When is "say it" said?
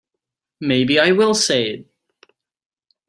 1.35-1.91